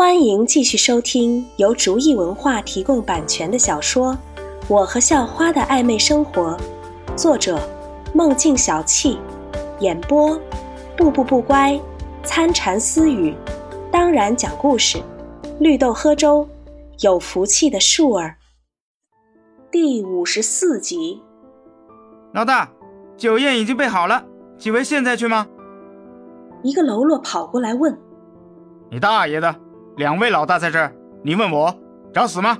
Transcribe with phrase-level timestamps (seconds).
[0.00, 4.14] 欢迎继续收听由竹意文化提供版权的小说
[4.66, 6.56] 《我和校花的暧昧生活》，
[7.14, 7.60] 作者：
[8.14, 9.18] 梦境小憩，
[9.80, 10.40] 演播：
[10.96, 11.78] 步步不乖、
[12.22, 13.36] 参禅私语，
[13.92, 15.02] 当然讲故事，
[15.58, 16.48] 绿豆喝粥，
[17.00, 18.36] 有福气的树儿。
[19.70, 21.20] 第五十四集。
[22.32, 22.72] 老大，
[23.18, 24.24] 酒宴已经备好了，
[24.56, 25.46] 几位现在去吗？
[26.62, 27.94] 一个喽啰跑过来问
[28.90, 29.54] ：“你大爷的！”
[29.96, 30.92] 两位老大在这儿，
[31.22, 31.74] 你问我
[32.12, 32.58] 找死吗？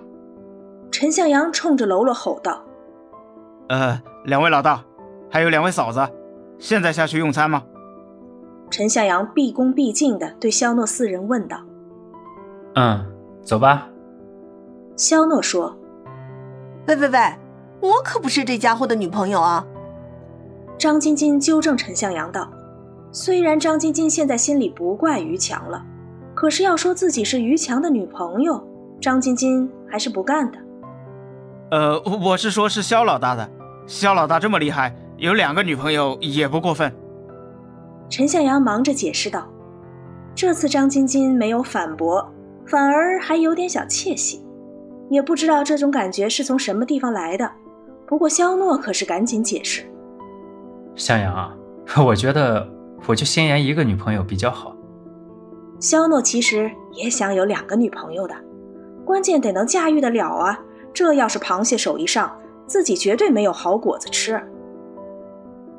[0.91, 2.64] 陈向阳冲着喽啰吼道
[3.70, 4.84] ：“呃，两位老大，
[5.30, 6.06] 还有两位嫂子，
[6.58, 7.62] 现在下去用餐吗？”
[8.70, 11.58] 陈向阳毕恭毕敬地对肖诺四人问道
[12.74, 13.06] ：“嗯，
[13.42, 13.88] 走吧。”
[14.97, 15.77] 肖诺说
[16.86, 17.19] ：“喂喂喂，
[17.80, 19.64] 我可不是这家伙的女朋友啊！”
[20.77, 22.50] 张晶晶纠正陈向阳道
[23.12, 25.84] ：“虽然张晶晶现在心里不怪于强了。”
[26.40, 28.66] 可是要说自己是于强的女朋友，
[28.98, 30.56] 张晶晶还是不干的。
[31.70, 33.47] 呃，我是说，是肖老大的。
[33.86, 36.91] 肖老大这么厉害，有两个女朋友也不过分。
[38.08, 39.47] 陈向阳忙着解释道。
[40.34, 42.27] 这次张晶晶没有反驳，
[42.64, 44.42] 反而还有点小窃喜，
[45.10, 47.52] 也不知道这种感觉是从什么地方来的。
[48.06, 49.84] 不过肖诺可是赶紧解释
[50.97, 51.54] ：“向阳啊，
[52.02, 52.66] 我觉得
[53.06, 54.75] 我就心妍一个女朋友比较好。”
[55.81, 58.34] 肖诺其实也想有两个女朋友的，
[59.05, 60.61] 关键得能驾驭得了啊！
[60.92, 62.31] 这要是螃蟹手一上，
[62.67, 64.39] 自己绝对没有好果子吃。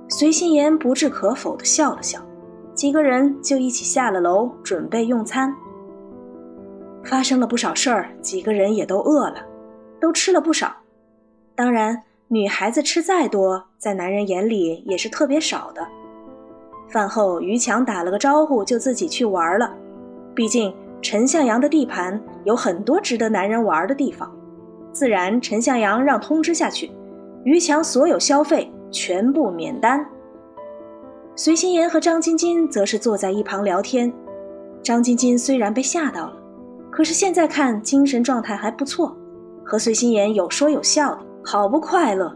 [0.10, 2.20] 随心言不置可否地笑了笑，
[2.74, 5.56] 几个人就一起下了楼，准备用餐。
[7.04, 9.36] 发生了不少事儿，几个人也都饿了，
[10.00, 10.76] 都吃了不少。
[11.56, 15.88] 当然，女孩子吃再多，在男人眼里也是特别少的。
[16.90, 19.72] 饭后，于强打了个招呼，就自己去玩了。
[20.34, 24.32] 毕竟陈向阳的地盘有很多值得男人玩的地方，
[24.92, 26.92] 自然陈向阳让通知下去，
[27.44, 30.06] 于强所有消费全部免单。
[31.36, 34.12] 随心妍和张晶晶则是坐在一旁聊天。
[34.84, 36.34] 张晶晶虽然被吓到了，
[36.92, 39.16] 可是现在看精神状态还不错，
[39.64, 42.36] 和随心妍有说有笑的，好不快乐。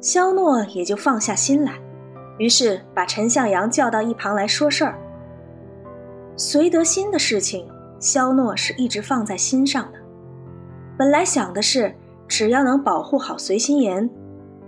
[0.00, 1.72] 肖诺也就放下心来，
[2.38, 4.98] 于是把陈向阳叫到一旁来说事儿。
[6.36, 7.66] 隋德新的事情，
[7.98, 9.98] 肖诺是一直放在心上的。
[10.98, 11.94] 本来想的是，
[12.26, 14.08] 只要能保护好随心言，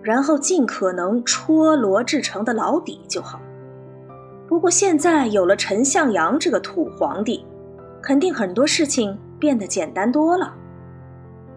[0.02, 3.40] 然后尽可能戳罗志成的老底就好。
[4.46, 7.44] 不过现在有了陈向阳这个土皇帝，
[8.02, 10.54] 肯定很多事情变得简单多了。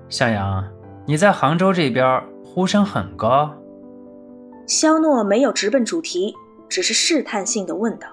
[0.07, 0.63] 向阳，
[1.05, 3.53] 你在杭州这边呼声很高。
[4.65, 6.33] 肖诺没有直奔主题，
[6.69, 8.07] 只是试探性的问道。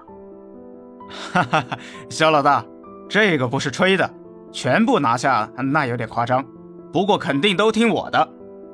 [1.07, 1.77] 哈哈哈，
[2.09, 2.65] 肖老大，
[3.07, 4.09] 这个不是吹的，
[4.51, 6.43] 全部拿下那有点夸张，
[6.91, 8.27] 不过肯定都听我的。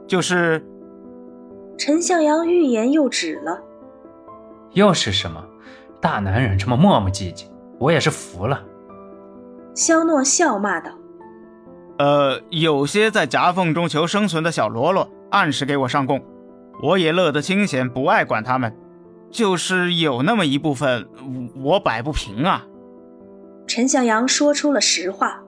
[0.08, 0.66] 就是，
[1.78, 3.60] 陈向阳欲言又止了。
[4.74, 5.44] 又是什么？
[6.00, 7.46] 大男人这么磨磨唧唧，
[7.80, 8.64] 我也是服了。
[9.76, 10.92] 肖诺笑骂道
[12.00, 16.22] ：“呃，有些在夹缝中求生存的小喽啰，按时给我上供，
[16.82, 18.76] 我也乐得清闲，不爱管他们。”
[19.32, 21.08] 就是有那么一部分，
[21.56, 22.68] 我摆不平啊。
[23.66, 25.42] 陈向阳说出了实话，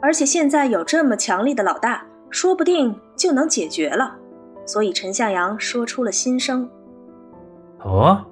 [0.00, 4.16] 而且现在有这么强力的老大，说不定就能解决了。
[4.64, 6.68] 所以陈向阳说出了心声。
[7.80, 8.24] 哦，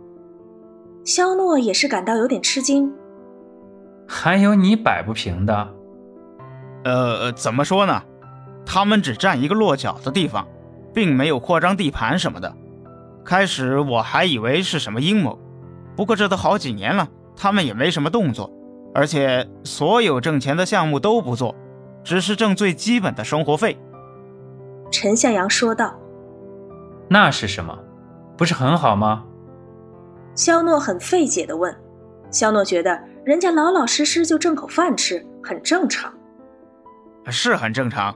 [1.05, 2.93] 肖诺也是感到有点吃惊。
[4.09, 5.69] 还有你摆不平的？
[6.84, 8.03] 呃，怎么说呢？
[8.65, 10.47] 他们只占一个落脚的地方，
[10.95, 12.53] 并没有扩张地盘什么的。
[13.26, 15.37] 开始我还以为是什么阴谋，
[15.97, 18.48] 不过这都好几年了，他们也没什么动作，
[18.94, 21.53] 而且所有挣钱的项目都不做，
[22.04, 23.76] 只是挣最基本的生活费。
[24.92, 25.92] 陈向阳说道
[27.10, 27.76] ：“那是什么？
[28.36, 29.25] 不是很好吗？”
[30.36, 31.75] 肖诺很费解地问。
[32.31, 36.12] 肖诺觉得人家老老实实就挣口饭吃，很正常。
[37.27, 38.15] 是很正常，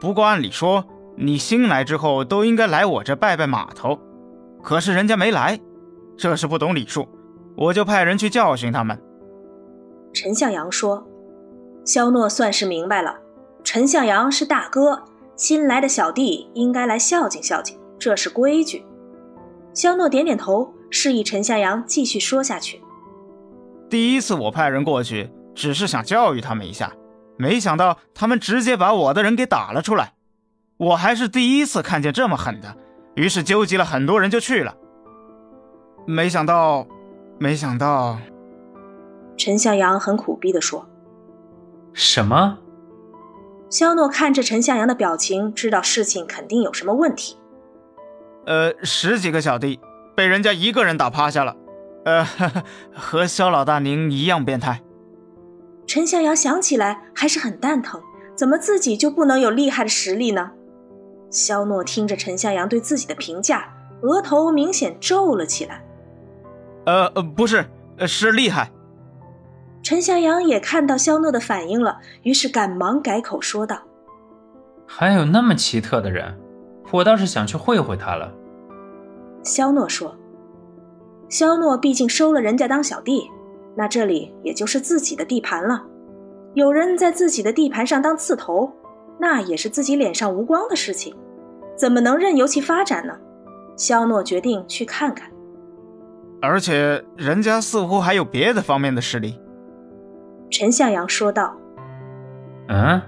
[0.00, 0.84] 不过按理说
[1.16, 3.98] 你新来之后都应该来我这拜拜码头。
[4.64, 5.60] 可是人家没来，
[6.16, 7.06] 这是不懂礼数，
[7.54, 8.98] 我就派人去教训他们。
[10.14, 11.06] 陈向阳说
[11.84, 13.14] ：“肖诺算是明白了，
[13.62, 15.04] 陈向阳是大哥，
[15.36, 18.82] 新来的小弟应该来孝敬孝敬，这是规矩。”
[19.74, 22.80] 肖诺点点头，示意陈向阳继续说下去。
[23.90, 26.90] 第一次我派人过去，只是想教育他们一下，
[27.36, 30.14] 没想到他们直接把我的人给打了出来，
[30.78, 32.78] 我还是第一次看见这么狠的。
[33.14, 34.76] 于是纠集了很多人就去了，
[36.06, 36.86] 没想到，
[37.38, 38.18] 没想到，
[39.36, 40.86] 陈向阳很苦逼的说
[41.94, 42.58] ：“什么？
[43.70, 47.36] 肖诺看着陈向阳的表情，知道事情肯定有什么问题。
[48.46, 49.80] 呃，十几个小弟
[50.14, 51.56] 被人家一个人打趴下了，
[52.04, 52.24] 呃，
[52.94, 54.82] 和肖老大您一样变态。
[55.86, 58.00] 陈向阳想起来还是很蛋疼，
[58.34, 60.50] 怎么自己就不能有厉害的实力呢？
[61.34, 63.68] 肖诺听着陈向阳对自己的评价，
[64.02, 65.84] 额头明显皱了起来。
[66.86, 67.66] 呃呃，不是，
[68.06, 68.70] 是厉害。
[69.82, 73.82] 陈向阳也看到肖诺的反应了，于是赶忙改口说道
[74.86, 76.38] ：“还有那么奇特的人，
[76.92, 78.32] 我倒是想去会会他了。”
[79.42, 80.16] 肖诺说
[81.28, 83.28] ：“肖诺毕竟收了人家当小弟，
[83.76, 85.84] 那这里也就是自己的地盘了。
[86.54, 88.72] 有人在自己的地盘上当刺头，
[89.18, 91.14] 那也是自己脸上无光的事情，
[91.76, 93.16] 怎么能任由其发展呢？”
[93.76, 95.28] 肖诺决定去看看，
[96.40, 99.38] 而且人家似乎还有别的方面的势力。
[100.50, 101.56] 陈向阳说道
[102.68, 103.02] ：“嗯，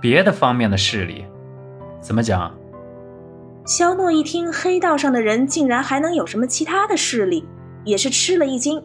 [0.00, 1.26] 别的方面的势力，
[2.00, 2.54] 怎么讲？”
[3.66, 7.46] 肖诺一听黑道上的人竟然还能有什么其他的势力，
[7.84, 8.82] 也是吃了一惊。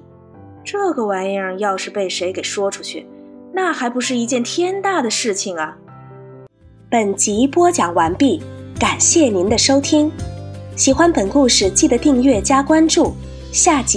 [0.66, 3.08] 这个玩意儿要是被谁给说出去，
[3.54, 5.78] 那还不是一件天大的事情啊！
[6.90, 8.42] 本集播讲完毕，
[8.83, 10.12] 感谢您的收听。
[10.75, 13.15] 喜欢本故事，记得订阅加关注，
[13.53, 13.91] 下集。